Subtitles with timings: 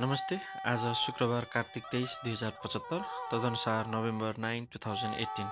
[0.00, 0.36] नमस्ते
[0.70, 3.00] आज शुक्रबार कार्तिक तेइस दुई हजार पचहत्तर
[3.30, 5.46] तदनुसार November nine two thousand eighteen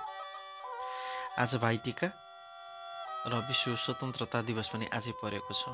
[1.43, 2.07] आज भाइटिका
[3.27, 5.73] र विश्व स्वतन्त्रता दिवस पनि आजै परेको छ।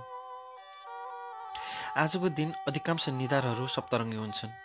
[2.04, 4.56] आजको दिन अधिकांश निधारहरू सप्तरङ्गी हुन्छन्।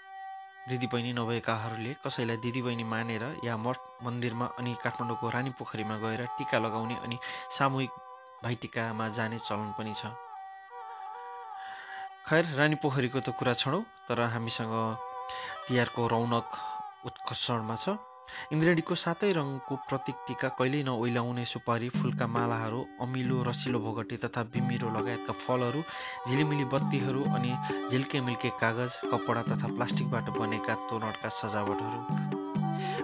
[0.69, 3.77] दिदीबहिनी नभएकाहरूले कसैलाई दिदीबहिनी मानेर या मठ
[4.09, 7.19] मन्दिरमा अनि काठमाडौँको रानी पोखरीमा गएर टिका लगाउने अनि
[7.59, 8.01] सामूहिक
[8.45, 10.15] भाइटिकामा जाने चलन पनि छ।
[12.29, 14.73] खैर रानी पोखरीको त कुरा छोडौँ तर हामीसँग
[15.65, 16.49] तिहारको रौनक
[17.09, 17.97] उत्कर्षणमा छ।
[18.53, 24.89] इन्द्रेणीको सातै रङको प्रतीक टिका कहिल्यै नओइलाउने सुपारी फुलका मालाहरू अमिलो रसिलो भोगटे तथा बिमिरो
[24.93, 25.81] लगायतका फलहरू
[26.29, 27.53] झिलिमिली बत्तीहरू अनि
[27.97, 32.01] झिल्के मिल्के कागज कपडा तथा प्लास्टिकबाट बनेका तोरणका सजावटहरू।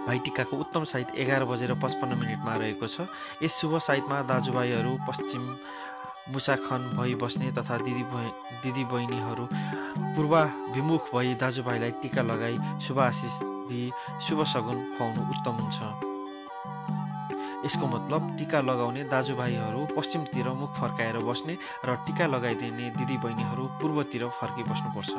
[0.05, 3.09] भाइटिकाको उत्तम साहित्य एघार बजेर पचपन्न मिनटमा रहेको छ।
[3.41, 5.43] यस शुभ साहित्यमा दाजुभाइहरू पश्चिम
[6.33, 8.05] मुसाखन भई बस्ने तथा दिदी
[8.63, 9.45] दिदी बहिनीहरू
[10.17, 13.35] पूर्वाभिमुख भई दाजुभाइलाई टिका लगाई शुभ आशिष
[13.69, 13.91] दिई
[14.25, 15.79] शुभ सगुन खुवाउनु उत्तम हुन्छ।
[17.67, 21.55] यसको मतलब टिका लगाउने दाजुभाइहरू पश्चिमतिर मुख फर्काएर बस्ने
[21.85, 25.13] र टिका लगाइदिने दिदी बहिनीहरू पूर्वतिर फर्किबस्नुपर्छ।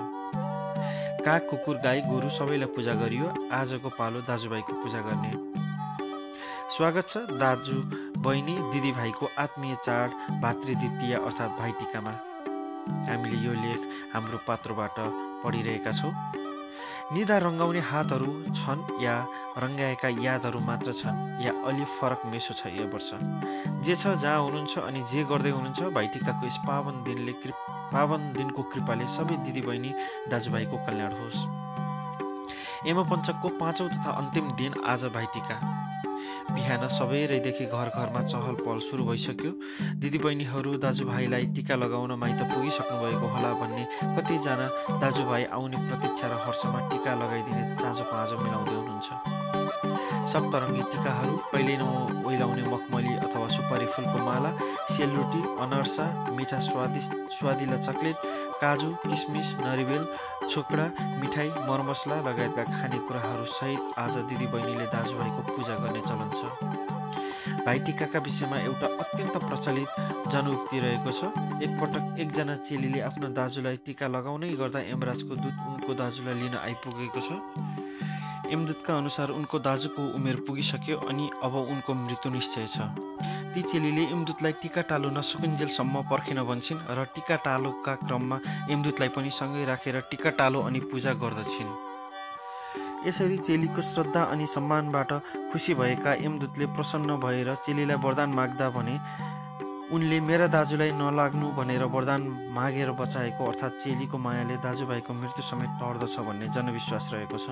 [1.25, 5.31] काग कुकुर गाई गोरु सबैलाई पूजा गरियो। आजको पालो दाजुभाइको पूजा गर्ने।
[6.75, 7.73] स्वागत छ दाजु
[8.23, 12.11] बहिनी दिदीभाइको आत्मीय चाड भातृद्वितीय अर्थात् भाइटिकामा।
[13.07, 14.97] हामीले यो लेख हाम्रो पात्रोबाट
[15.43, 16.11] पढिरहेका छौँ।
[17.15, 19.15] निदा रङ्गाउने हातहरू छन् या
[19.63, 23.09] रङ्गाएका यादहरू मात्र छन् या अलि फरक मेसो छ यो वर्ष।
[23.85, 27.55] जे छ जहाँ हुनुहुन्छ अनि जे गर्दै हुनुहुन्छ भाइटिकाको यस पावन दिनले कृ
[27.95, 29.95] पावन दिनको कृपाले सबै दिदीबहिनी
[30.27, 31.39] दाजुभाइको कल्याण होस्।
[32.91, 35.61] एम पञ्चकको पाँचौँ तथा अन्तिम दिन आज भाइटिका।
[36.51, 39.51] बिहान सबैदेखि घर घरमा चहल पहल सुरु भइसक्यो।
[40.01, 43.83] दिदीबहिनीहरू दाजुभाइलाई टिका लगाउन माइत पुगिसक्नु भएको होला भन्ने
[44.17, 44.67] कतिजना
[45.01, 49.09] दाजुभाइ आउने प्रतीक्षा र हर्षमा टिका लगाइदिने चाँजो पाँजो मिलाउँदै हुनुहुन्छ।
[50.31, 51.75] सप्तरङ्गी टिकाहरू कहिले
[52.27, 54.51] ओइलाउने मखमली अथवा सुपारी फुलको माला
[54.93, 56.05] सेलरोटी अनर्सा
[56.37, 58.17] मिठा स्वादिष्ट स्वादिला चक्लेट
[58.61, 60.03] काजु किसमिस नरिवेल
[60.55, 60.83] छोकडा
[61.19, 66.39] मिठाई मरमसला लगायतका खानेकुराहरू सहित आज दिदीबहिनीले दाजुभाइको पूजा गर्ने चलन छ।
[67.65, 69.89] भाइटिकाका विषयमा एउटा अत्यन्त प्रचलित
[70.31, 71.21] जनउक्ति रहेको छ।
[71.59, 77.29] एकपटक एकजना चेलीले आफ्नो दाजुलाई टिका लगाउनै गर्दा यमराजको दूत उनको दाजुलाई लिन आइपुगेको छ।
[78.55, 82.87] यमदूतका अनुसार उनको दाजुको उमेर पुगिसक्यो अनि अब उनको मृत्यु निश्चय छ।
[83.55, 89.63] ती चेलीले यमदूतलाई टिका टालो नसुकुन्जेलसम्म पर्खिन भन्छन् र टिका टालोका क्रममा यमदूतलाई पनि सँगै
[89.71, 91.71] राखेर टिका टालो अनि पूजा गर्दछिन्।
[93.07, 95.11] यसरी चेलीको श्रद्धा अनि सम्मानबाट
[95.51, 98.95] खुसी भएका यमदूतले प्रसन्न भएर चेलीलाई वरदान माग्दा भने
[99.95, 102.21] उनले मेरा दाजुलाई नलाग्नु भनेर वरदान
[102.51, 107.47] मागेर बचाएको अर्थात् चेलीको मायाले दाजुभाइको मृत्यु समेत टर्दछ भन्ने जनविश्वास रहेको छ।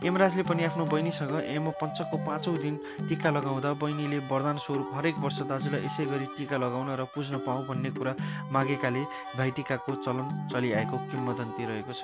[0.00, 2.76] यमराजले पनि आफ्नो बहिनीसँग एम पञ्चको पाँचौँ दिन
[3.08, 7.60] टिका लगाउँदा बहिनीले वरदान स्वरूप हरेक वर्ष दाजुलाई यसै गरी टिका लगाउन र पुज्न पाऊ
[7.68, 8.12] भन्ने कुरा
[8.48, 9.02] मागेकाले
[9.36, 12.02] भाइटिकाको चलन चलिआएको किम्बदन्ती रहेको छ।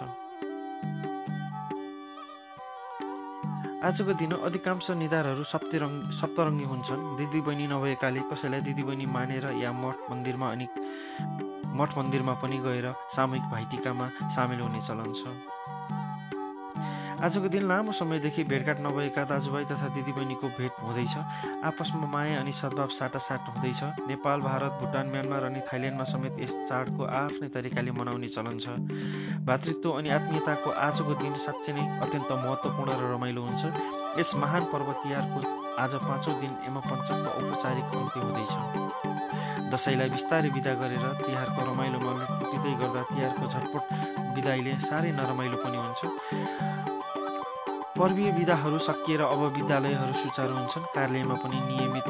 [3.81, 9.73] आजको दिन अधिकांश निधारहरू सप्तरङ सप्तरङ्गी हुन्छन्। दिदी बहिनी नभएकाले कसैलाई दिदी बहिनी मानेर या
[9.73, 10.67] मठ मन्दिरमा अनि
[11.81, 14.07] मठ मन्दिरमा पनि गएर सामूहिक भाइटिकामा
[14.37, 15.96] सामेल हुने चलन छ।
[17.17, 21.15] आजको दिन लामो समयदेखि भेटघाट नभएका दाजुभाइ तथा दिदीबहिनीको भेट हुँदैछ।
[21.65, 27.03] आपसमा माया अनि सद्भाव साटासाट हुँदैछ। नेपाल भारत भुटान म्यानमार अनि थाइल्यान्डमा समेत यस चाडको
[27.05, 28.69] आफ्नै तरिकाले मनाउने चलन छ।
[29.49, 33.63] भातृत्व अनि आत्मीयताको आजको दिन साँच्चै नै अत्यन्त महत्त्वपूर्ण र रमाइलो हुन्छ।
[34.21, 35.41] यस महान पर्व तिहारको
[35.81, 38.53] आज पाँचौँ दिन एम पञ्चकको औपचारिक अन्त्य हुँदैछ।
[39.73, 43.85] दसैँलाई बिस्तारै विदा गरेर तिहारको रमाइलोमा लुटिँदै गर्दा तिहारको झटपट
[44.37, 46.66] विदाईले साह्रै नरमाइलो पनि हुन्छ।
[47.97, 52.09] पर्वीय विधाहरू सकिएर अब विद्यालयहरू सुचारू हुन्छन्। कार्यालयमा पनि नियमित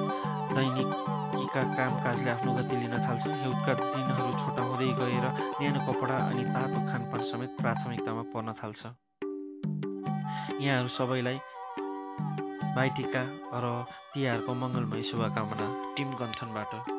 [0.57, 5.27] दैनिकीका कामकाजले आफ्नो गति लिन थाल्छन्। हिउँदका दिनहरू छोटा हुँदै गएर
[5.61, 8.83] न्यानो कपडा अनि तातो खानपान समेत प्राथमिकतामा पर्न थाल्छ।
[10.59, 11.39] यहाँहरू सबैलाई
[12.77, 13.23] भाइटिका
[13.55, 13.65] र
[14.13, 15.67] तिहारको मङ्गलमय शुभकामना।
[15.97, 16.96] टिम गन्थनबाट।